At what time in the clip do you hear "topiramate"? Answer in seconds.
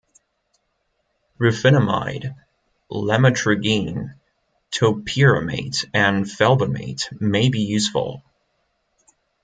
4.71-5.85